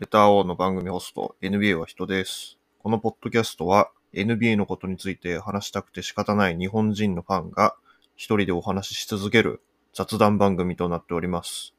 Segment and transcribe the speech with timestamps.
[0.00, 2.56] レター王の番組ホスト、NBA は人です。
[2.78, 7.74] このポッドキャストは、NBA のことについて話したくて仕方ない日本人のファンが、
[8.14, 9.60] 一人でお話しし続ける
[9.92, 11.74] 雑談番組となっております。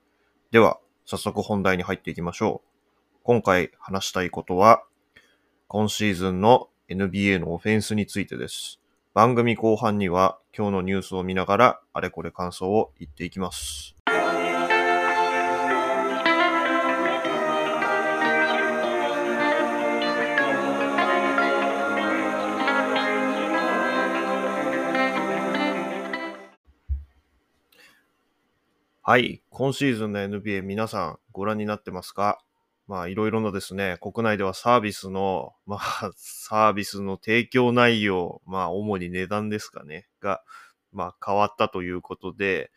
[0.51, 3.19] では、早速本題に入っていきましょう。
[3.23, 4.83] 今回話したいことは、
[5.69, 8.81] 今シーズンの NBA のオフェンスについてです。
[9.13, 13.95] 番組後半には今日のニュースを見ながらあれこれ感想を言っていきます。
[29.09, 29.41] はい。
[29.49, 32.43] 今シーズンの NBA 皆さんご覧になってますか？
[32.85, 40.43] まあいろいろなですね、国内ではサービスの、まあ サービスの提供内容、まあ主に値段ですかね、が、
[40.91, 42.69] まあ変わったということで、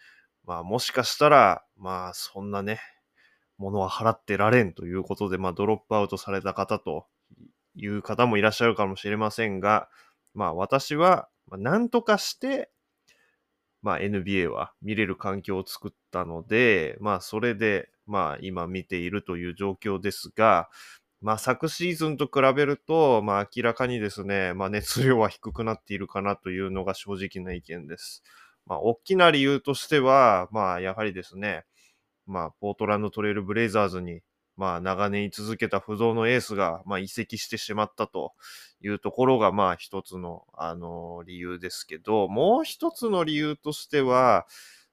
[0.46, 2.80] まあもしかしたら、まあそんなね、
[3.58, 7.08] ものは払ってられんということで、まあドロップアウトされた方と
[7.74, 9.90] いう方もいらっしゃるかもしれませんが、
[10.32, 12.71] まあ私は、まあ何とかして、
[13.82, 20.68] まあ NBA は見れる環境を作ったので、まあそれで、まあ今見ているという状況ですが、
[21.20, 28.22] まあ昨シーズンと比べると、まあ明らかにですね、まあ熱量は低くなっているかなというのが正直な意見です。
[28.66, 31.64] まあ大きな理由としては、まあやはりですね、
[32.26, 34.22] まあポートランドトレイルブレイザーズに、
[34.56, 38.32] まあ長年居続けた不動のエースが、まあ移籍してしまったと
[38.82, 44.46] いうところが、まあ一つの、あの理由ですけど、もう一つの理由としては、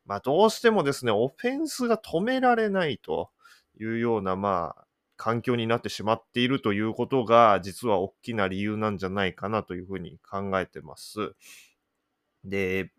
[0.06, 3.30] まあどうしてもですね、オフェンスが止められないと
[3.80, 4.86] いうような、まあ、
[5.18, 11.34] 環境になってしまっているということが、実は大きな理由なんじゃないかなというふうに考えてます。
[12.46, 12.92] で、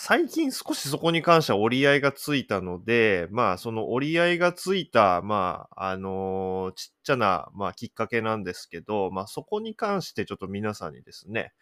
[0.00, 11.52] 最近少しそこに関しては折り合いがついたので、まあその折り合いがついた、まああのちっちゃな、まあきっかけなんですけど、まあそこに関してちょっと皆さんにですね、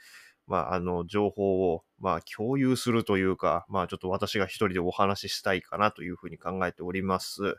[0.47, 7.57] まああの情報を、まあ共有するというか、まあちょっと私が一人でお話ししたいかなというふうに考えております。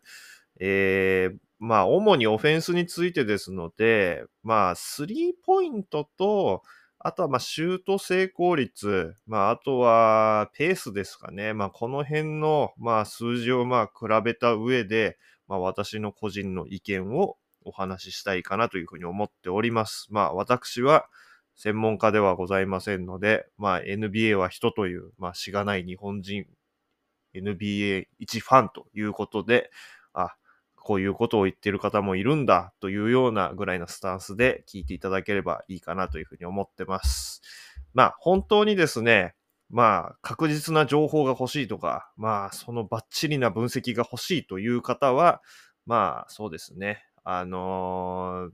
[0.60, 6.62] えー、まあ主にオフェンスについてですので、まあスリーポイントと、
[7.00, 11.54] あとは、まあ、シュート成功率、まあ、あとは、ペースですかね。
[11.54, 20.08] まあ、この辺の、まあ、数字を、まあ、比べた上で、まあ、私の個人の意見をお話ししたいかなというふうに思っております。
[20.10, 21.06] まあ、私は、
[21.56, 26.46] 専門家ではございませんので、まあ、NBA は人という、まあ、しがない日本人、
[27.36, 29.72] NBA 一ファンということで、
[30.88, 37.42] こういうことを言ってる方もいるんだというようなぐらいのスタンスで聞いていただければいいかなというふうに思ってます。
[37.94, 39.36] まあ本当にですね、
[39.70, 45.42] まあ確実な情報が欲しいとか、まあそのバッチリな分析が欲しいという方は、
[45.86, 48.52] まあそうですね、あのー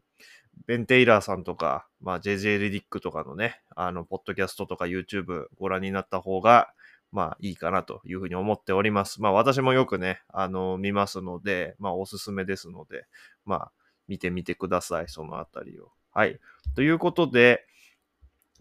[0.65, 6.69] ベン・テイラーさんとか、まあ JJ レディックとかのね、あの、ポッドキャストとか YouTube ご覧になった方が、
[7.13, 9.21] まあいいかなというふうに思っております。
[9.21, 13.05] まあ私もよくね、あの、見ますので、まあおすすめですので、
[13.45, 13.71] まあ
[14.07, 15.91] 見てみてください、そのあたりを。
[16.11, 16.39] はい。
[16.75, 17.65] ということで、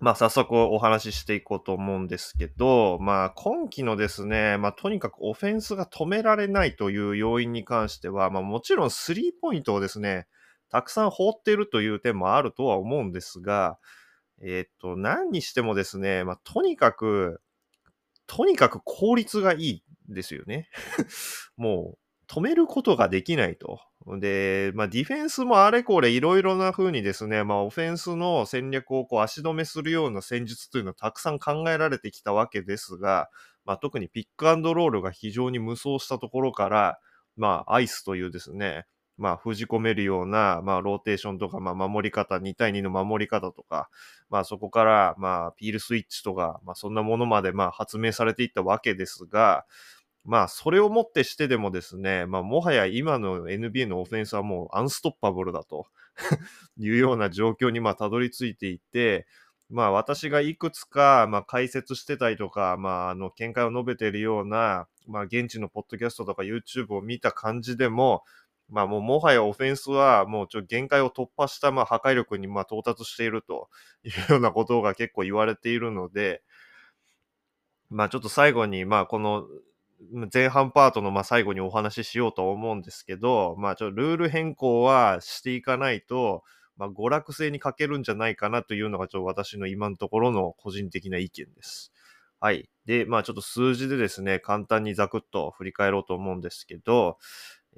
[0.01, 10.27] まあ早速お話ししていこうと思うんですけど、まあ今期のですね、まあとにかくオフェンスが止められないという要因に関しては、まあもちろんスリーポイントをですね、
[10.69, 13.79] たくさん放っているという点もあるとは思うんですが、
[14.43, 17.41] えっ、と、何にしてもですね、まあとにかく、
[18.27, 20.69] とにかく効率がいいですよね。
[21.57, 21.99] もう
[22.33, 23.81] 止めることができないと。
[24.19, 33.29] で、まあディフェンスもあれこれいろいろな風にですね、まあオフェンスの戦略をこう足止めするような戦術というのはたくさん考えられてきたわけですが、
[33.65, 36.99] まあ特にピックアンドロールが非常に無双したところから、
[37.37, 38.87] まあアイスというですね、
[39.17, 43.89] まあ封じ込めるような、まあローテーションとか、まあ守り方、2対2の守り方とか、
[44.31, 49.65] まあそこから、まあピールスイッチとか、まあそんなものまでまあ発明されていったわけですが、
[50.25, 55.87] まあそれをもってしてでもですね、まあもはや今の NBA のオフェンスはもうアンストッパブルだと
[56.79, 59.27] いうような状況にまあたどり着いていて、
[59.69, 68.23] まあ私がいくつかまあ解説してたりとか、まああの見解を述べているような、まあ現地のポッドキャストとか YouTube を見た感じでも、
[68.69, 73.69] まあもうもはやオフェンスはもうちょっと限界を突破したまあ破壊力にまあ到達していると
[74.05, 76.43] いうようなことが結構言われているので、
[77.91, 79.45] まあちょっと最後にまあこの
[80.33, 86.43] 前半パートのまあ最後にお話ししようと思うんですけど、まあちょっとルール変更はしていかないと、
[86.77, 91.93] まあ娯楽性に欠けるんじゃないかなというのがちょっと私の今のところの個人的な意見です。
[92.41, 92.69] はい。
[92.87, 97.19] で、まあちょっと数字でですね、簡単にザクッと振り返ろうと思うんですけど、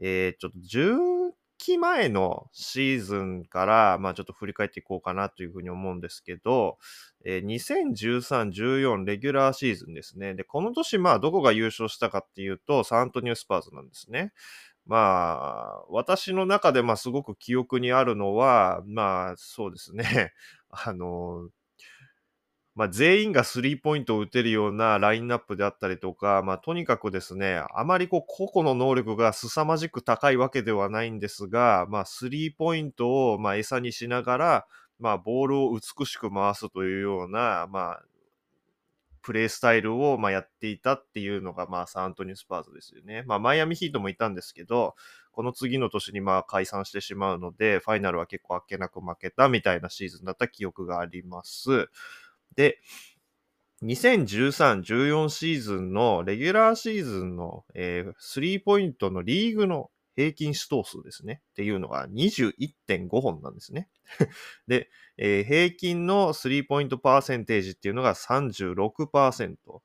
[0.01, 6.79] えー、ちょっと10期前のシーズンから、まあちょっと振り返っていこうかなというふうに思うんですけど、
[7.25, 10.35] えー2013、14レギュラーシーズンですね。
[10.35, 14.33] で、この年、まあどこが優勝したかっていうと、サントニオスパーズなんですね。
[14.87, 14.99] ま
[15.81, 20.33] あ、私の中で、まあすごく記憶にあるのは、まあそうですね。
[20.71, 21.49] あの、
[22.75, 34.67] まあ、全員がスリーポイントを打てるようなラインナップであったりとか、まあ、とにかくですね、あまりこう個々の能力が凄まじく高いわけではないんですが、まあ、スリーポイントをまあ餌にしながら、
[34.99, 38.03] まあ、ボールを美しく回すというような、まあ、
[39.23, 43.23] プレイスタイルをまあやっていたっていうのが、まあ、サンアントニオスパーズですよね。
[43.27, 44.95] まあ、マイアミヒートもいたんですけど、
[45.33, 51.89] この次の年にまあ解散してしまうので、ファイナルは結構あっけなく負けたみたいなシーズンだった記憶があります。
[52.57, 52.79] で、
[53.83, 61.43] 2013、14シーズンのレギュラーシーズンの、えースリーポイントのリーグの平均試投数ですね。
[61.51, 63.89] っていうのが21.5本なんですね。
[64.69, 69.83] で、えー平均のスリーポイントパーセンテージっていうのが36%。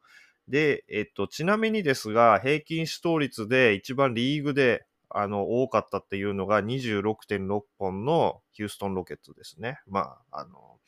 [0.48, 9.80] で、えっと、ちなみにですが、平均試投率で一番リーグで、あの、多かったっていうのが26.6本のヒューストンロケッツですね。
[9.88, 10.79] まあ、あの、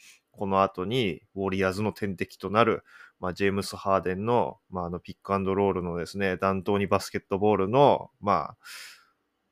[0.42, 2.84] この後に、ウォリアーズの天敵となる、
[3.20, 8.58] まあ、ジェームス・ハーデンの、まあ、あの、ピックアンドロールのですね、弾頭にバスケットボールの、まあ、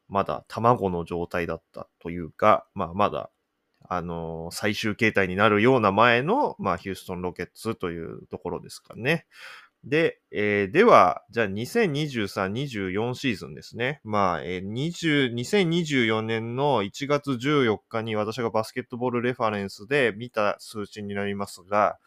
[0.08, 3.30] まだ卵の状態だったというか、まあ、まだ、
[3.88, 9.28] あの最終形態になるような前の、まあ、ヒューストン・ロケッツというところですかね。
[9.86, 14.02] で、えーでは、じゃあ2023、24シーズンですね。
[14.04, 21.98] まあ、えー20 2024年の1月14日に私がバスケットボールレファレンスで見た数値になりますが、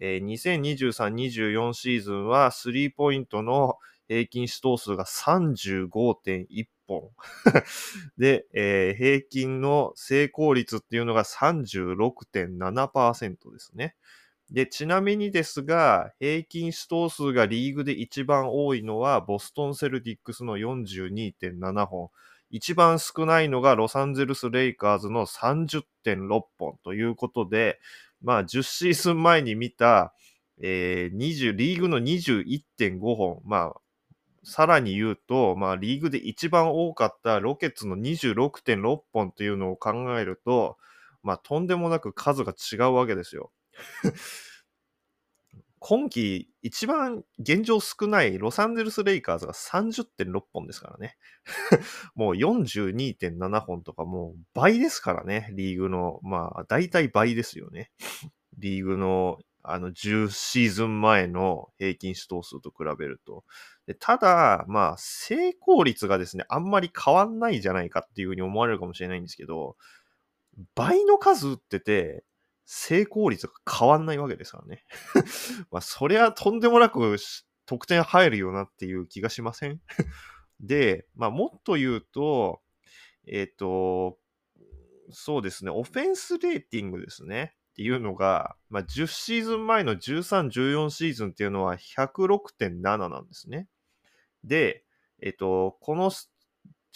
[0.00, 3.76] えー2023、24シーズンはスリーポイントの
[4.08, 7.10] 平均試投数が35.1本。
[8.16, 13.96] で、えー平均の成功率っていうのが36.7%ですね。
[14.50, 22.10] で、ちなみにですが、平均試投数がリーグで一番多いのは、ボストンセルティックスの42.7本。
[22.50, 27.78] 一番少ないのがロサンゼルス・レイカーズの30.6本ということで、
[28.22, 30.14] まあ、10シーズン前に見た、
[30.62, 33.42] えー20、リーグの21.5本。
[33.44, 33.80] まあ、
[34.44, 40.78] さらに言うと、まあ、リーグで一番多かったロケッツの26.6本というのを考えると、
[41.22, 43.50] まあ、とんでもなく数が違うわけですよ。
[45.80, 51.16] 今季一番現状少ないロサンゼルス・レイカーズが30.6本ですからね。
[52.14, 56.20] もう42.7本とかもう倍ですからね、リーグの。
[56.22, 57.92] まあ、大体倍ですよね。
[58.58, 63.44] リーグのあの10シーズン前の平均試投数と比べると。
[63.86, 69.76] でただ、まあ、成功率がですね、あんまり変わんないじゃないかっていうふうに思われるかもしれないんですけど、
[70.74, 72.24] 倍の数打ってて、
[72.70, 74.84] 成功率が変わんないわけですからね。
[75.72, 77.16] まあ、そりゃとんでもなく
[77.64, 79.80] 得点入るよなっていう気がしません？
[80.60, 82.60] で、まあ、もっと言うと、
[83.26, 84.18] えっ、と、
[85.10, 87.54] そうですね、オフェンスレーティングですね。
[87.70, 93.66] っていうのが、まあ、10シーズン前の13、14シーズンっていうのは106.7なんですね。
[94.44, 94.84] で、
[95.22, 96.10] えっ、と、この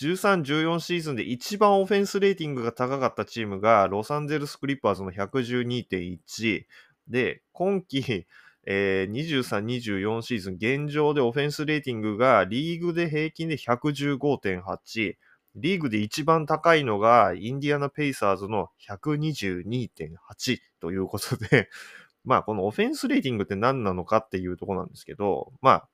[0.03, 6.65] 13、14シーズンで一番オフェンスレーティングが高かったチームが、ロサンゼルス・クリッパーズの112.1。
[7.09, 8.27] で、今季、
[8.65, 15.17] えー23、24シーズン、現状でオフェンスレーティングがリーグで平均で115.8。
[15.55, 21.69] リーグで一番高いのが、インディアナ・ペイサーズの122.8ということで、
[22.25, 25.89] まあ、このオフェンスレーティングって何なのかっていうところなんですけど、まあ、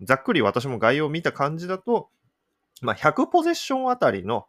[0.00, 2.10] ざっくり私も概要を見た感じだと、
[2.82, 4.46] まあ、100ポゼッションあたりの、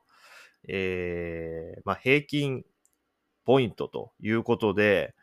[0.68, 2.64] えーまあ、平均
[3.46, 5.14] ポイントということで、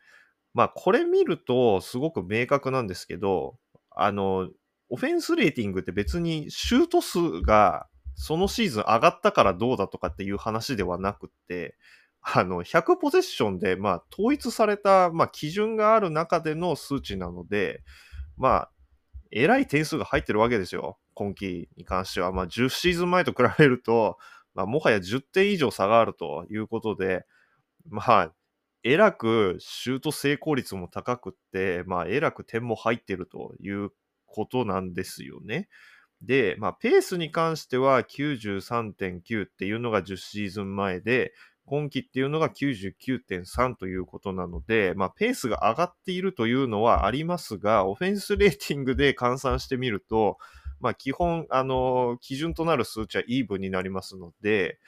[0.53, 3.57] まあ、これ見るとすごく明確なんですけど、
[3.91, 4.49] あの、
[4.89, 11.75] オフェンスレーティングって別にシュート数がそのシーズン上がったからどうだとかっていう話ではなくて、
[12.21, 17.83] あの、100ポゼッションで、まあ、統一された、まあ、基準がある中での数値なので、
[18.37, 18.71] まあ、
[19.31, 20.97] えらい点数が入ってるわけですよ。
[21.13, 22.31] 今季に関しては。
[22.31, 24.17] まあ、10シーズン前と比べると、
[24.53, 27.25] まあ、もはや10点以上差があるということで、
[27.89, 28.33] まあ、
[28.83, 33.91] えらくシュート成功率も高くって、まあ、えらく点も入っているという
[34.25, 35.69] ことなんですよね。
[36.21, 41.33] で、まあ、ペースに関しては93.9っていうのが10シーズン前で、
[41.65, 50.37] 今季っていうのが99.3ということなので、まあ、ペースが上がっているというのはありますが、オフェンスレーティングで換算してみると、
[50.83, 54.79] まあ、基本、あの、基準となる数値はイーブンになりますので、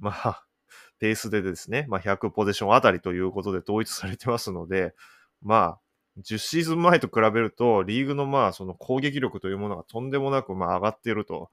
[0.00, 0.44] まあ、
[0.98, 4.96] ペースでですね、まあ、100ポゼションあたりということで統一されてますので、
[5.40, 5.80] まあ、
[6.18, 11.50] 10シーズン前と比べると、リーグのまあ、その攻撃力というものがとんでもなくまあ上がっていると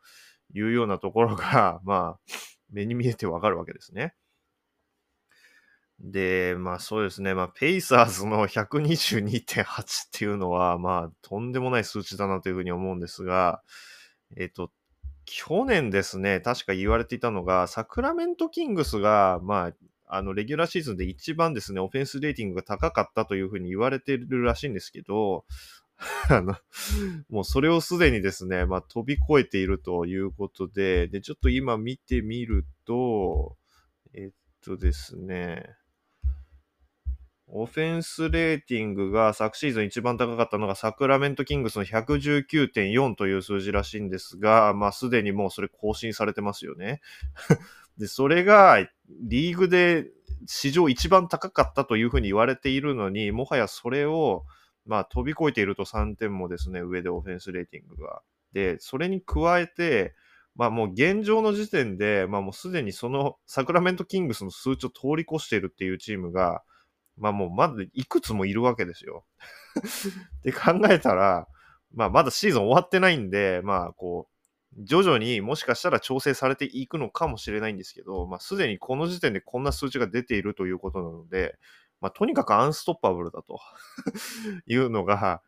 [0.55, 2.19] いうようなところが、まあ、
[2.71, 4.15] 目に見えてわかるわけですね。
[5.99, 13.61] で、まあそうですね、まあペイサーズの122.8っていうのは、まあとんでもない数値だなというふうに思うんですが、
[14.35, 14.71] えっと、
[15.25, 19.73] 去年ですね、確か言われていたのが、サクラメントキングスが、まあ、
[20.07, 25.45] あの、レギュラーシーズンで一番ですね、オフェンスレーティングが高かったというふうに言われてるらしいんですけど、
[26.29, 26.55] あの、
[27.29, 33.57] もうそれをすでにですね、まあ飛び越えているということで、で、ちょっと今見てみると、
[34.13, 35.75] えっとですね、
[37.47, 47.01] オフェンスレーティングが昨シーズン一番高かったのがサクラメントキングスの119.4という数字らしいんですが、まあすでにもうそれ更新されてますよね。
[47.97, 48.87] で、それが
[49.21, 50.07] リーグで
[50.47, 54.43] 史上一番高かったというふうに言われているのに、もはやそれを
[54.85, 58.21] まあ飛び越えていると3点もですね、上でオフェンスレーティングが。
[58.53, 60.15] で、それに加えて、
[60.55, 66.63] まあもう現状の時点で、まあもうすでにそのサクラメントキングスの数値を通り越しているっていうチームが、
[67.17, 69.25] まあもうまだいくつもいるわけですよ。
[70.39, 71.47] って考えたら、
[71.93, 81.57] まあまだシーズン終わってないんで、まあこう、徐々にもしかしたら調整されていくのかもしれないんですけど、まあすでにこの時点でこんな数値が出ているということなので、
[82.01, 83.59] まあとにかくアンストッパブルだと
[84.67, 85.41] いうのが、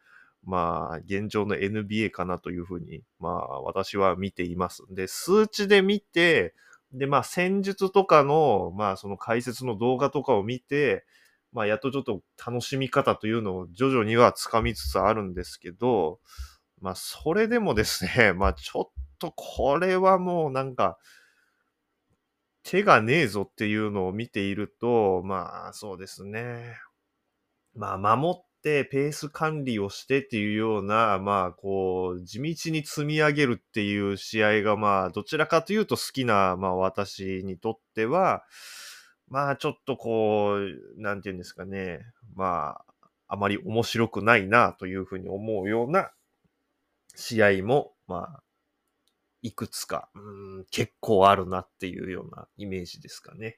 [0.44, 4.84] まあ現状の NBA かなというふうに、まあ私は見ています。
[4.90, 6.54] で、数値で見て、
[6.94, 11.06] で、まあ戦術とかの、まあその解説の動画とかを見て、
[11.58, 16.20] まあ、やっとちょっと楽しみ方というのを徐々にはつかみつつあるんですけど、
[16.82, 21.00] まあ、それでもですね、 まあ、ちょっとこれはもうなんか、
[22.62, 26.78] 手がねえぞっていうのを見ていると、まあ、そうですね。
[27.74, 38.44] まあ、守ってペース管理をしてっていうような、まあ、こう、地道に積み上げるっていう試合が、まあ、どちらかというと好きな、まあ、私にとっては、
[39.28, 42.02] まあちょっとこう、なんていうんですかね、
[42.36, 46.12] まあ、あまり面白くないなというふうに思うような
[47.16, 48.44] 試合も、まあ、
[49.42, 53.58] いくつか、うん、結構あるなっていうようなイメージですかね。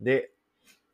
[0.00, 0.30] で、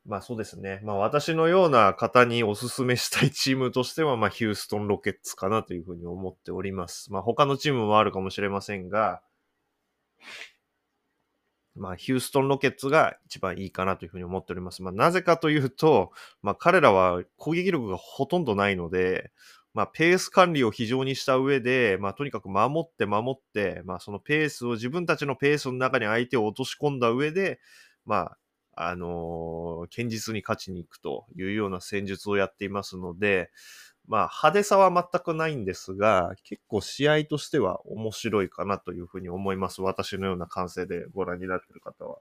[0.05, 0.81] まあそうですね。
[0.83, 7.11] まあ私のような方にお勧めしたいチームとしては、まあヒューストンロケッツかなというふうに思っております。
[7.11, 9.21] まあ他のチームもあるかもしれませんが、
[11.75, 14.83] まあ、ヒューストンロケッツが一番いいかなというふうに思っております。
[14.83, 16.11] まあ、なぜかというと、
[16.41, 19.31] まあ、彼らは攻撃力がほとんどないので、
[19.73, 27.59] まあ、ペース管理を非常にした上で、まあ、とにかく守って守って、まあ、そのペースを、自分たちのペースの中に相手を落とし込んだ上で、
[28.05, 28.37] まあ、
[28.75, 33.51] あのー、堅実に勝ちに行くというような戦術をやっていますので、
[34.07, 39.81] まあ、派手さは全くないんですが、結構試合としては面白いかなというふうに思います。
[39.81, 42.19] 私のような感性でご覧になっている方は。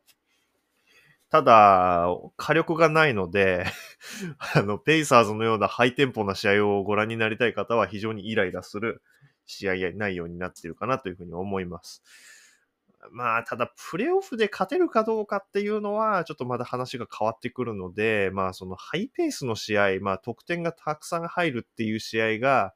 [1.31, 3.65] ただ、火力がないので
[4.55, 9.03] あの、ペイサーズのようなハイテンポな試合をご覧になりたい方は非常にイライラする
[9.47, 12.03] 試合内容になっているかなというふうに思います。
[13.11, 22.75] まあ、ただ、プレイオフで勝てるかどうかっていうのは、ちょっとまだ話が変わってくるので、まあ、そのハイペースの試合、まあ、得点がたくさん入るっていう試合が、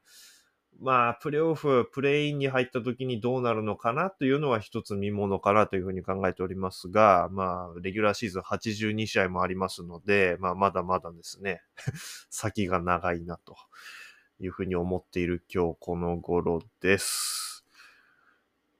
[0.79, 11.61] まあ、プレイオフ、プレイインに入った時にどうなるのかなというのは一つ見ものかなというふうに考えておりますが、まあ、レギュラーシーズン82試合もありますので、まあ、まだまだですね、
[12.29, 13.55] 先が長いなと
[14.39, 17.46] いうふうに思っている今日この頃です。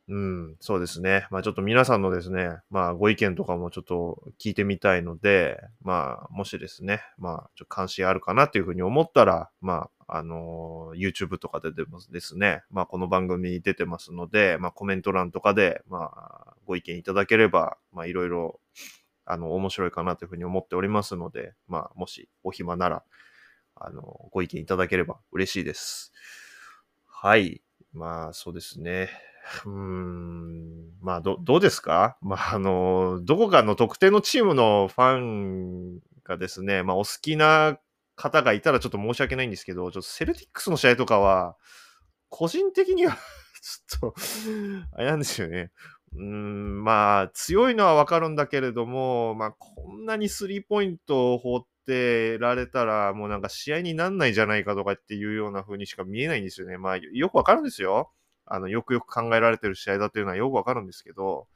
[0.10, 1.28] うん、そうですね。
[1.32, 18.62] まあちょっと皆さんのですね、まあご意見とかもちょっと聞いてみたいので、まあもしですね、まあちょっと関心あるかなというふうに思ったら、まああのー、YouTube とかででもですね、まあこの番組に出てますので、まあコメント欄とかで、まあご意見いただければ、まあいろいろ、
[19.26, 23.04] あの、面白いかなというふうに思っておりますので、まあもしお暇なら、
[23.76, 26.14] あの、ご意見いただければ嬉しいです。
[27.08, 27.62] はい。
[27.92, 29.10] まあそうですね。
[29.66, 32.18] うん、まあ、ど、どうですか？
[32.22, 37.80] まあ、あの、どこかの特定のチームのファンがですね、まあ、お好きな
[38.16, 41.56] 方がいたらちょっと申し訳ないんですけど、ちょっとセルティックスの試合とかは、
[42.30, 43.16] 個人的には
[43.62, 44.16] ちょっと
[44.94, 45.72] あれなんですよね。
[46.16, 56.78] うん、まあ、強いのはわかるんだけれども、まあ、こんなにスリーポイントを放ってられたら、もうなんか試合になんないじゃないかとかっていうような風にしか見えないんですよね。
[56.78, 58.12] まあ、よくわかるんですよ。
[58.48, 61.48] あの、よくよく考えられてる試合だというのはよくわかるんですけど、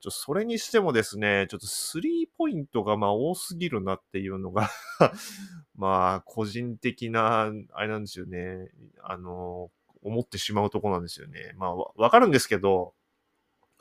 [0.00, 4.70] ちょそれにしてもですね、ちょっとスリーポイントがまあ多すぎるなっていうのが
[5.76, 8.70] まあ個人的な、あれなんですよね。
[9.02, 9.70] あの、
[10.02, 11.52] 思ってしまうとこなんですよね。
[11.56, 12.94] まあわかるんですけど、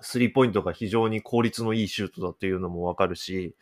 [0.01, 3.55] スリーポイントが非常に効率のいいシュートだっていうのもわかるし、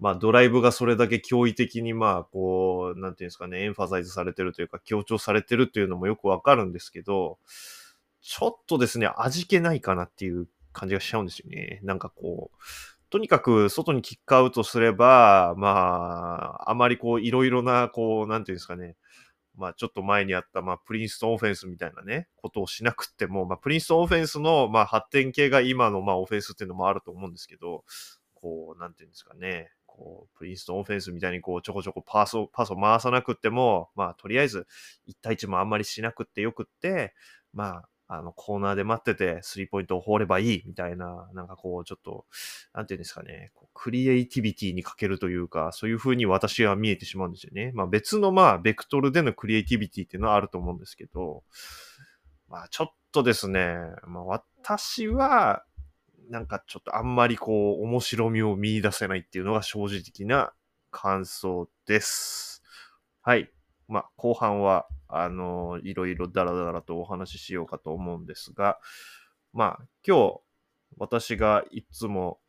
[0.00, 7.38] まあドライブがそれだけ驚異的にまあこう、なんていうんですかね、エンファサイズされてるというか強調されてるっていうのもよくわかるんですけど、
[8.22, 11.80] ちょっとですね、味気ないかなっていう感じがしちゃうんですよね。
[11.82, 12.56] なんかこう、
[13.10, 15.68] とにかく外にキックアウトすれば、ま
[16.62, 18.96] あ、あまりこう、いろいろな、こう、なんていうんですかね、
[19.56, 27.84] まあちょっと前にあった、まあプリンストンオフェンスみたいなね、ことをしなくても、まあプリンストンオフェンスの、まあ発展系が今の、まあオフェンスっていうのもあると思うんですけど、
[28.34, 34.66] こう、なんていうんですかね、こう、プリンストンオフェンスみたいにこう、ちょこちょこパスを、パスを回さなくても、まあとりあえず
[35.08, 37.14] 1対1もあんまりしなくってよくって、
[37.52, 42.26] まああの、コーナーで待ってて、スリーポイントを放ればいい、みたいな、なんかこう、ちょっと、
[42.74, 47.70] なんていうんですかね、クリエイティビティに欠けるというか、そういう風に私は見えてしまうんですよね。
[47.72, 51.44] まあ別の、まあ、ベクトルでのクリエイティビティっていうのはあると思うんですけど、
[52.48, 53.76] まあちょっとですね、
[54.08, 55.64] まあ私は、
[56.30, 60.52] なんかちょっとあんまりこう、面白みを見出せないっていうのが正直な
[60.90, 62.64] 感想です。
[63.22, 63.52] はい。
[63.86, 68.78] まあ後半は、あの、いろいろダラダラとお話ししようかと思うんですが、
[69.52, 70.40] まあ、今日、
[70.98, 72.40] 私がいつも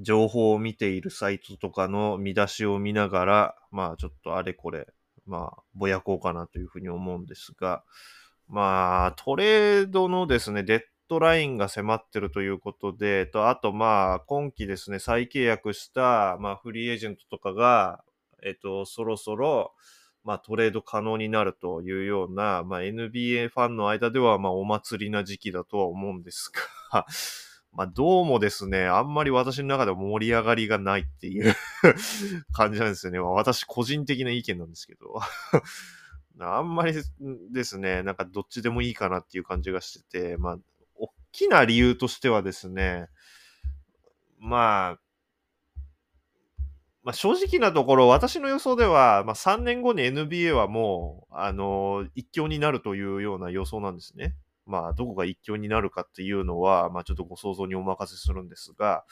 [0.00, 4.86] 情報を見ているサイトとかの見出しを見ながら、まあ、ちょっとあれこれ、
[5.26, 7.82] まあ、ぼやこうかなというふうに思うんですが、
[8.48, 18.04] まあ、トレードのですね、デッドラインが迫ってるということで、と、あとまあ、今季ですね、再契約した、まあ、フリーエージェントとかが、
[18.42, 19.72] えっと、そろそろ、
[20.26, 26.50] まあ、トレード可能になるというような、まあ、NBA ファンの間では、まあ、お祭りな時期だとは思うんです
[26.90, 27.06] が
[27.72, 31.54] まあ、どうもですね、あんまり私の中では盛り上がりがないっていう
[32.52, 33.20] 感じなんですよね。
[33.20, 35.20] まあ、私個人的な意見なんですけど
[36.40, 36.94] あんまり
[37.52, 40.58] ですね、なんかどっちでもいいかなっていう感じがしてて、まあ、
[40.96, 43.06] 大きな理由としてはですね、
[44.38, 45.05] まあ、
[47.06, 54.34] まあ、正直なところ、私の予想では、まあ、3年後に NBA はもう、あのー、一強になるというような予想なんですね。
[54.66, 59.04] まあ、どこが一強になるかっていうのは、まあ、ちょっとご想像にお任せするんですが、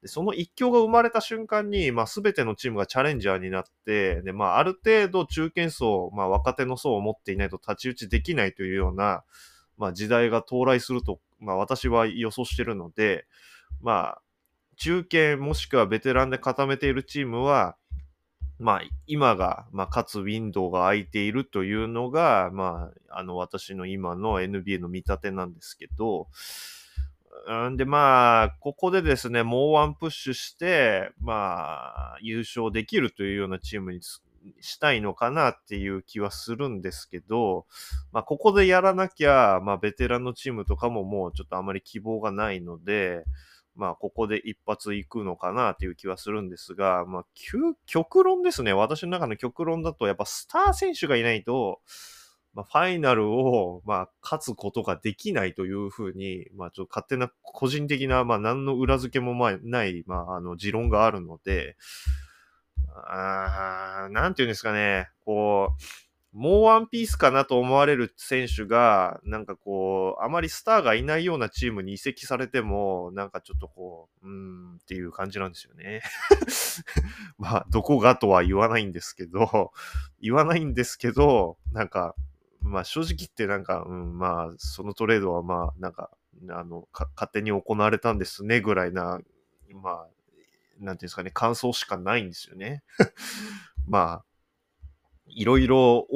[0.00, 9.24] でその一強が生まれた瞬間に、まあ、すべてのチームがチャレンジャーになって、で、まあ、ある程度中堅層、まあ、若手の層を持っていないと太刀打ちできないというような、
[9.76, 13.26] まあ、時代が到来すると、まあ、私は予想してるので、
[13.80, 14.22] まあ、
[14.80, 17.76] 中堅もしくはベテランで固めているチームは、
[18.58, 26.28] まあ、今が、まあ、かつウィンドウが空いているというのが、まあ、あの、私の今の NBA の見立てなんですけど、
[27.70, 34.00] んで、まあ、ここでですね、もうワンプッシュして、まあ、優勝できるというようなチームに
[34.60, 37.66] したいのかなっていう気はするんですけど、
[38.12, 43.24] まあ、ここでやらなきゃ、まあ、ベテランのチームとかももうちょっとあまり希望がないので、
[43.74, 47.26] まあ、ここで一発いくのかなという気はするんですが、まあ、
[47.86, 48.72] 極論ですね。
[48.72, 51.80] 私の中の極論だと、やっぱスター選手がいないと、
[52.52, 61.76] まあ、ファイナルを、まあ、勝つことができないというふうに、まあ、ちょっと勝手な個人的な、まあ、何の裏付けもない、まあ、あの、持論があるので、
[63.06, 76.02] あなんていうんですかね、こう、もうワンピースかなと思われる選手が、なんかこう、あまりスターがいないようなチームに移籍されても、なんかちょっとこう、うーんっていう感じなんですよね。
[77.38, 79.72] まあ、どこがとは言わないんですけど、
[80.20, 82.14] 言わないんですけど、なんか、
[82.60, 86.10] まあ正直言ってなんか、うん、まあ、そのトレードはまあ、なんか、
[86.48, 89.20] あの、勝手に行われたんですね、ぐらいな、
[89.74, 90.08] まあ、
[90.78, 92.82] なんていうんですかね、感想しかないんですよね。
[93.88, 94.24] まあ、
[95.32, 96.06] いろいろ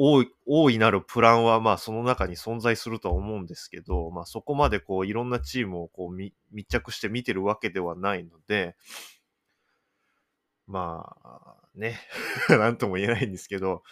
[0.45, 6.33] 大いなるプランはまあその中に存在するとは思うんですけど、まあそこまでこういろんなチームをこう密
[6.67, 8.75] 着して見てるわけではないので、
[10.67, 11.99] まあね、
[12.49, 13.83] なんとも言えないんですけど、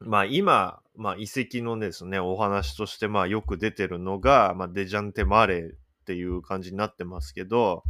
[0.00, 7.82] まあ今、まあ遺跡のですね、お話としてまあよく出てるのが、まあデジャンテ・マレーっていう感じになってますけど、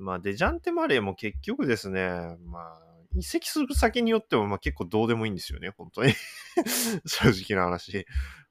[0.00, 2.08] まあデジャンテ・マレーも結局ですね、
[2.44, 6.12] まあ移籍する先によっては、まあ結構どうでもいいんですよね、本当に
[7.06, 8.06] 正直な話。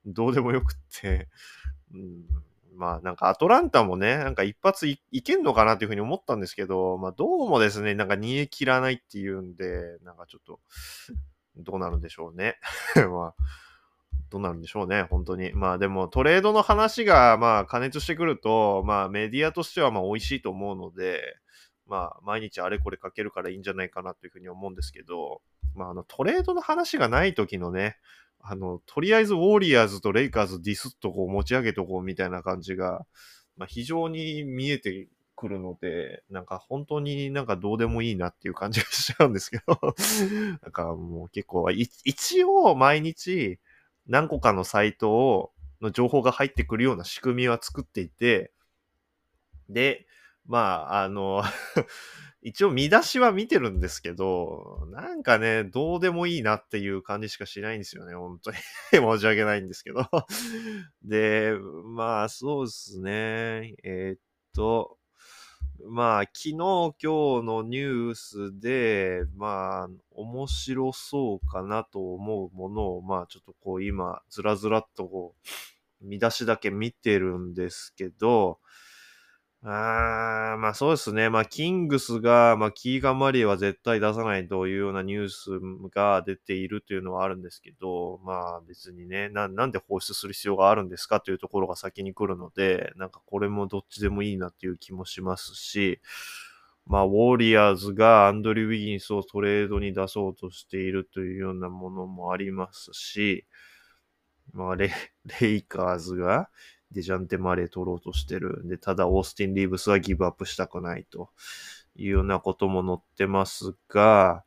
[0.05, 1.29] どうでもよくって、
[1.93, 2.25] うん、
[2.75, 10.59] まあなんかアトランタもね、なんか一発いけんのかなっていうふうに思ったんですけど、まあどうもですね、なんか煮え切らないっていうんで、なんかちょっと、
[11.57, 12.57] どうなるんでしょうね。
[12.95, 13.35] まあ、
[14.29, 15.53] どうなるんでしょうね、本当に。
[15.53, 21.37] まあでもトレードの話がまあ加熱してくると、まあメディアとしてはまあ美味しいと思うので、
[21.93, 25.43] まあ毎日あれこれ書けるからいいんじゃないかなというふうに思うんですけど、
[25.75, 27.97] まああのトレードの話がない時のね、
[28.39, 33.05] あの、とりあえずウォーリアーズとレイカーズディスっとこう持ち上げとこうみたいな感じが、
[33.57, 39.77] まあ非常に見えてくるので、なんか本当になんかどうでもいいなっていう感じがしちゃうんですけど、
[40.63, 43.59] なんかもう結構、一応毎日
[44.07, 48.51] 何個かのサイトを、の情報が入ってくるような仕組みは作っていて、
[49.69, 50.07] で、
[50.45, 51.43] まあ、あの
[52.41, 58.57] 一応見出しは見てるんですけど、なんかね、どうでもいいなっていう感じしかしないんですよね、本当に
[58.91, 60.09] 申し訳ないんですけど
[61.03, 61.53] で、
[61.85, 63.75] まあ、そうですね。
[63.83, 64.19] えー、っ
[64.53, 64.97] と、
[65.87, 75.35] まあ、昨日、今日のニュースで、まあ、面白そうかなと思うものを、まあ、ちょっとこう、今、ずらずらっとこ
[76.01, 78.59] う、見出しだけ見てるんですけど、
[79.65, 81.29] あー、まあそうですね。
[81.29, 85.51] まあ、キングスが、まあ、キーガン・マリーは絶対出さないというようなニュース
[85.89, 96.01] が出ているというのはあるんですけど、まあ別にね、ななんで放出する必要があるんですかというところが先に来るので、なんかこれもどっちでもいいなっていう気もしますし、
[96.85, 103.45] まあ、ウォーリアーズがアンドリュー・ウィギンスをトレードに出そうとしているというようなものもありますし、
[104.53, 104.91] まあレ、
[105.41, 106.49] レイカーズが
[106.93, 108.69] デジャンテ・マレー取ろうとしてるん。
[108.69, 111.29] で、ただオースティン・リーブスはギブアップしたくないと
[111.95, 114.43] いうようなことも載ってますが、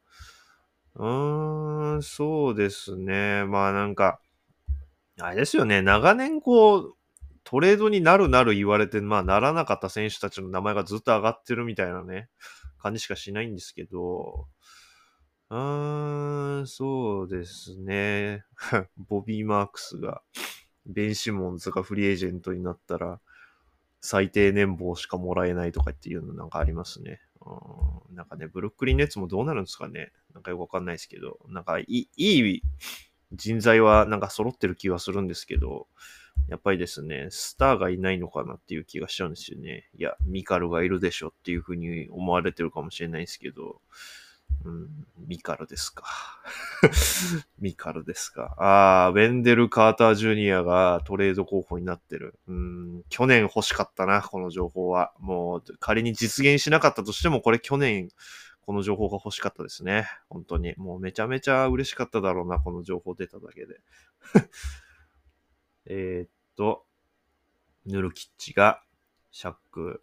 [0.95, 3.45] うーん、そうですね。
[3.45, 4.21] まあなんか、
[5.21, 5.83] あれですよね。
[5.83, 6.95] 長年こう、
[7.45, 12.29] トレードになるなる言われて、まあならなかった選手たちの名前がずっと上がってるみたいなね、
[12.79, 14.49] 感じしかしないんですけど、
[15.51, 18.45] うーん、そうですね。
[18.97, 20.23] ボビー・マークスが
[20.87, 23.21] ベン・シモンズがフリーエージェントになったら、
[24.01, 27.21] 最低年俸しかもらえないとかっていうのなんかありますね。
[27.45, 30.13] うん、なんかね、ブルックリンネッツもどうなるんですかね。
[30.35, 32.63] なんかよくわかんないですけど、なんかいい、い
[33.33, 35.89] 人材はなんか揃ってる気はするんですけど、
[36.49, 39.89] やっぱりですね、スターがいないのかなっていう気がしちゃうんですよね。
[39.97, 43.81] いや、ミカルがいるでしょっていうふうに思われてるかもしれないですけど、
[44.67, 46.05] うん、ミカルですか。
[47.61, 48.57] ミカルですか。
[48.59, 52.37] ああ、ウェンデル・カーター・ジュニアがトレード候補になってる。
[52.49, 55.13] うん、去年欲しかったな、この情報は。
[55.21, 58.09] もう、仮に実現しなかったとしても、これ去年、
[58.63, 60.09] この情報が欲しかったですね。
[60.29, 60.75] 本当に。
[60.77, 63.81] もうめちゃめちゃ嬉しかっただろうな、この情報出ただけで。
[65.87, 66.85] えっと、
[67.85, 68.83] ヌルキッチが、
[69.31, 70.03] シャック、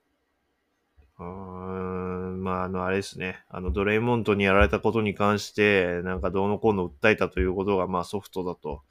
[1.24, 3.44] うーん、まあ、あの、あれですね。
[3.50, 8.82] あの、ドレイモントにやられたことに関して、なんかどうのこうの訴えたということが、まあ、ソフトだと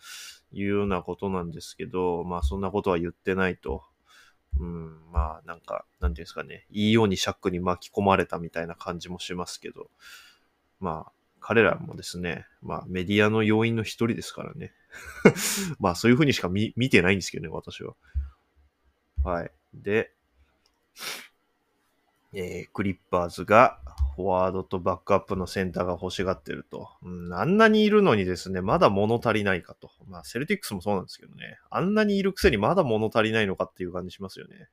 [0.53, 3.83] いうようなことなんですけど、まあ、そんなことは言ってないと。
[4.59, 6.67] うん、まあ、なんか、なんていうんですかね。
[6.71, 9.91] いいようにシャックに巻き込まれたみたいな感じもしますけど、
[10.81, 14.73] まあ、彼らもですね、まあ、メディアの要因の一人ですからね。
[15.81, 17.95] まあ、そういうふうにしか見見てないんですけどね、私は。
[19.25, 19.51] はい。
[19.75, 20.13] で、
[22.35, 23.79] えー、クリッパーズが
[24.17, 26.89] フォワードとバックアップのセンターが欲しがってると。
[27.03, 29.91] うん、あんなにいるのにですね、まだ物足りないかと。
[30.07, 31.59] まあ、セルティックスもそうなんですけどね。
[31.71, 34.69] あんなにいるくせにまだ物足りないのかっていう感じしますよね。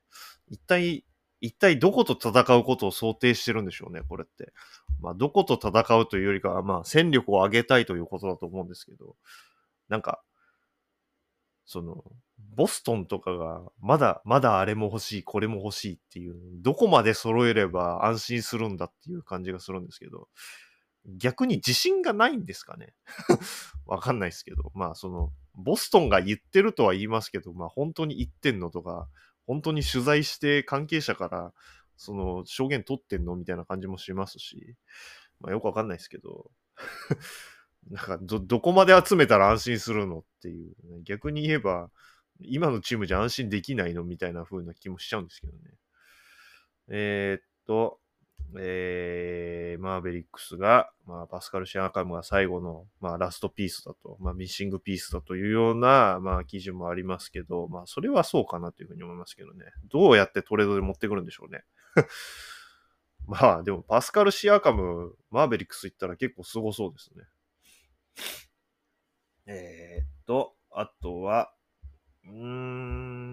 [0.48, 1.04] 一体、
[1.40, 4.52] 一体どこと戦うことを想定してるんでしょうね、これって。
[5.00, 9.16] まあ、どこと戦うというよりかは、まあ、戦力を上げたいということだと思うんですけど、
[9.88, 10.22] なんか、
[11.64, 12.04] その、
[12.54, 20.28] ボストンとかが、まだ、まだあれも欲しい、これも欲しいっていう、どこまで揃えれば安心するんだっていう感じがするんですけど、
[21.06, 22.92] 逆に自信がないんですかね？
[23.86, 29.08] わかんないですけど、まあその、ボストンが言ってるとは言いますけど、まあ本当に言ってんのとか、
[29.46, 31.52] 本当に取材して関係者から
[31.96, 34.76] その証言取ってんのみたいな感じもしますし、
[35.40, 36.50] まあよくわかんないですけど、
[37.90, 41.90] なんかど、どこまで集めたら安心するのっていう、ね、逆に言えば、
[42.42, 45.58] 今のチームじゃ安心できないのみたいな風な気もしちゃうんですけどね。
[46.88, 48.00] えー、っと、
[48.58, 59.66] えー、マーベリックスが、まあ、パスカル・シアカムが最後の、まあ、ラストピースだと、まあ、ミッシングピースだというような、まあ、記事もありますけど、まあ、それはそうかなというふうに思いますけどね。
[59.88, 61.62] どうやってトレードで持ってくるんでしょうね。
[63.26, 67.24] まあ、でも、パスカル・シアカム、マーベリックス行ったら結構すごそうですね。
[69.46, 71.52] えー、っと、あとは、
[72.24, 72.30] うー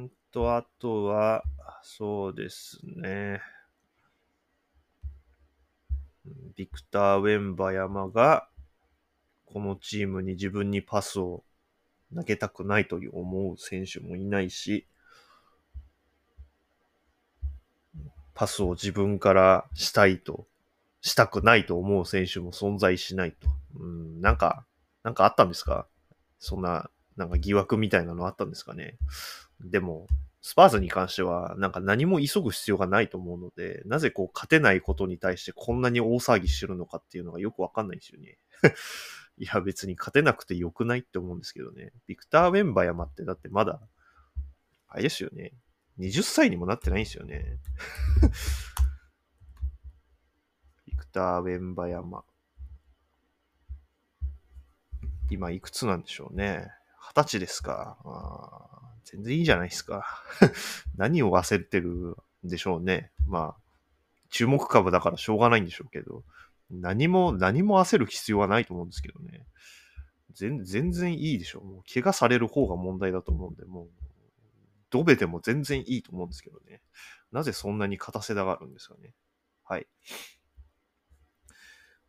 [0.06, 1.44] んと、あとは、
[1.84, 3.42] そうですね。
[6.56, 8.50] ビクター・ウェンバヤマが、
[9.46, 11.44] このチームに自分にパスを
[12.14, 14.88] 投げたくないという思う選手もいないし、
[18.34, 20.48] パスを自分からしたいと、
[21.02, 23.48] したくないと思う選手も存在しないと。
[23.80, 24.66] うん、なんか、
[25.04, 25.88] なんかあったんですか？
[26.40, 28.98] そんな、なんか疑惑みたいなのあったんですかね。
[29.60, 30.08] でも、
[30.42, 38.38] スパーズに関しては、なんか何も急ぐ必要がないと思うので、なぜこう勝てないことに対してこんなに大騒ぎしてるのかっていうのがよくわかんないんですよね。
[39.38, 41.92] いや別に勝てなくてよくないって思うんですけどね。
[42.08, 43.82] ビクター・ウェンバヤマってだってまだ、
[44.88, 45.54] あれですよね。
[46.00, 47.60] 20歳にもなってないんですよね。
[50.86, 52.24] ビクター・ウェンバヤマ。
[55.30, 56.72] 今いくつなんでしょうね。
[57.10, 57.98] 二十歳ですか。
[59.06, 60.06] 全然いいじゃないですか。
[60.98, 63.12] 何を焦ってるんでしょうね。
[63.26, 63.62] まあ、
[64.30, 66.24] 注目株だからしょうがないんでしょうけど、
[66.70, 69.46] 何も、何も焦る必要はないと思うんですけどね。
[70.34, 71.66] 全全然いいでしょう。
[71.66, 73.90] もう怪我される方が問題だと思うんで、もう
[74.90, 76.82] ドベでも全然いいと思うんですけどね。
[77.32, 79.14] なぜそんなに勝たせたがるんですかね。
[79.64, 79.88] はい。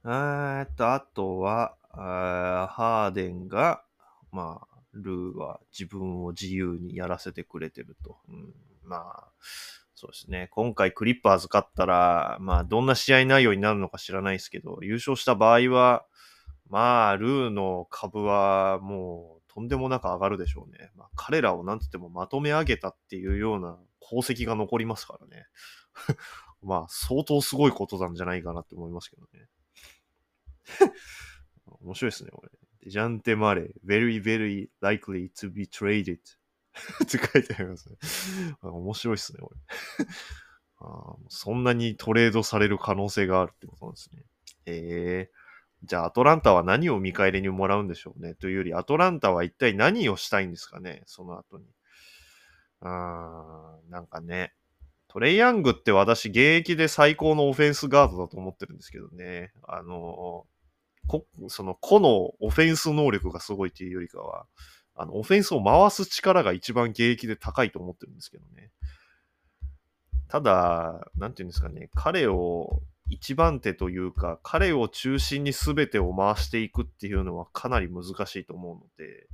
[0.04, 3.84] えっと、あとは、ーハーデンが、
[4.30, 8.18] まあ、ルーは自分を自由にやらせてくれてると。
[8.28, 9.28] うん、まあ、
[9.94, 10.48] そうですね。
[10.52, 16.04] 今回クリッパーズ勝ったら、まあ、どんな試合内容になるのか知らないですけど、優勝した場合は、
[16.68, 20.90] まあ、ルーの株はもうとんでもなく上がるでしょうね。
[20.94, 25.46] まあ、彼らをなんつってもまとめ上げたっていうような功績が残りますからね。
[26.62, 29.48] まあ、相当すごいことなんじゃないかなって思いますけどね。
[31.80, 32.50] 面白いですね、これ。
[32.86, 36.18] ジャンテ・マレー、very, very likely to be traded
[37.04, 37.96] って書いてありますね。
[38.62, 40.06] 面白いですね、これ
[40.80, 41.16] あ。
[41.28, 44.24] そんなにトレードされる可能性があるってことなんですね。
[44.66, 45.48] ええー
[45.84, 48.34] じゃあアトランタは何を見返りにもらうんでしょうね。
[48.34, 51.66] というより、アトランタは一体何をしたいんですかね、その後に。
[52.80, 54.54] あー、なんかね、
[55.06, 59.52] トレイヤングって私、現役で最高のオフェンスガードだと思ってるんですけどね。
[59.66, 60.46] あの、
[61.06, 64.46] こその個のオフェンス能力がすごいっていうよりかは、
[64.94, 68.70] あの、オフェンスを回す力が一番現役で高いと思ってるんですけどね。
[70.28, 79.28] ただ、なんていうんですかね、彼を一番手というか、彼を中心に全てを回していくっていうのはかなり難しいと思うので、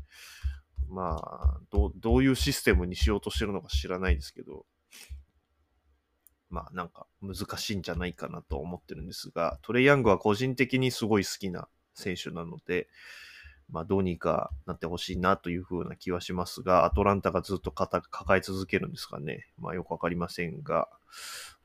[0.88, 4.66] まあ、どどういうシステムにしようとしてるのか知らないですけど、
[6.54, 12.86] まあなんか難しいんじゃないかなと思ってるんですが、トレイヤングは個人的にすごい好きな選手なので、
[13.68, 18.00] まあどうにかなってほしいなというふうな気はしますが、アトランタがずっと抱
[18.38, 19.48] え続けるんですかね。
[19.58, 20.88] まあよくわかりませんが、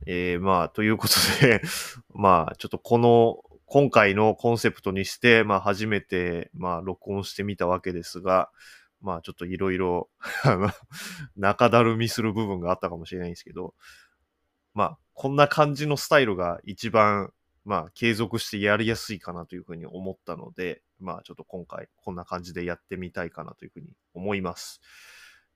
[0.08, 1.13] えー、まあ、ということ
[1.45, 1.62] で
[2.13, 8.49] まあ、ちょっとこの、今回のコンセプトにして、まあ、初めて、まあ、録音してみたわけですが、
[9.02, 10.10] まあ、ちょっといろいろ、
[11.38, 13.73] 中だるみする部分があったかもしれないんですけど、
[14.80, 17.34] まあ、こんな感じのスタイルが一番、
[17.65, 24.80] まあ、継続してやりやすいかなというふうに思ったので、まあ、ちょっと今回、こんな感じでやってみたいかなというふうに思います。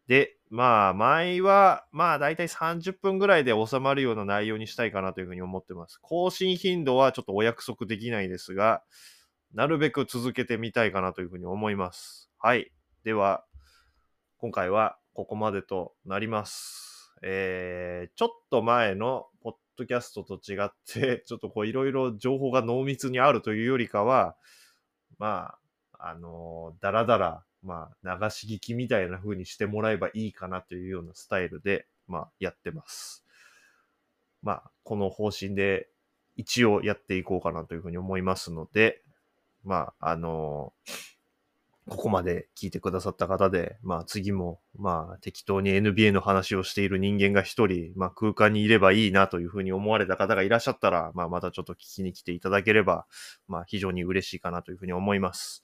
[0.08, 6.00] で、まあ、前は、まあ、だいたい30分ぐらいで収まるような内容にしたいかなというふうに思ってます。
[6.02, 8.84] 更新頻度はちょっとお約束できないですが、
[9.54, 12.30] なるべく続けてみたいかなというふうに思います。
[12.40, 12.74] はい。
[13.06, 13.46] では、
[14.36, 16.93] 今回はここまでとなります。
[17.24, 24.36] えー、ちょっと前のポッドキャストと違って、 ちょっとこういろいろ情報が濃密にあるというよりかは、
[25.18, 25.56] ま
[25.94, 33.26] あ、あのー、だらだらまあ、流し聞きみたいな風にしてもらえばいいかなというようなスタイルで、まあ、やってます。
[34.42, 35.88] まあ、この方針で
[36.36, 39.02] 一応やっていこうかなというふうに思いますので、
[39.64, 40.74] まあ、あの
[41.89, 53.06] ここまで聞いてくださった方で、まあ次も、まあ適当に NBA の話をしている人間が一人、まあ空間にいればいいなというふうに思われた方がいらっしゃったら、まあまたちょっと聞きに来ていただければ、
[53.48, 55.63] まあ非常に嬉しいかなというふうに思います。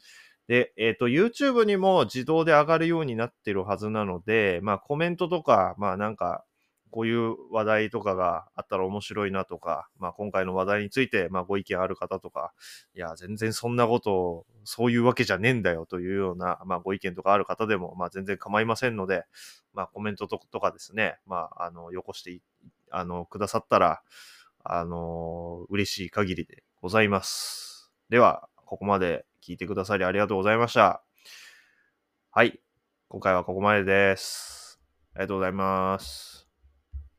[0.50, 6.44] で、えっ、ー、と、YouTube にも自動で上がるようになってるはずなので、まあ、コメントとか、まあ、なんか、
[6.92, 12.54] こういう話題とかがあったら面白いなとか、まあ、今回の話題について、まあ、ご意見ある方とか、
[12.96, 19.26] いや、全然そんなこと、そういうわけじゃねえんだよというような、まあ、ご意見とかある方でも、まあ、全然構いませんので、
[19.74, 22.42] まあ、コメントとかですね、まあ、あの、よこして
[22.92, 24.02] あの、くださったら、
[24.64, 27.92] あの、嬉しい限りでございます。
[28.10, 31.04] では、ここまで聞いてくださりありがとうございました。
[32.32, 32.60] はい。
[33.08, 34.80] 今回はここまでです。
[35.16, 36.39] ありがとうございます。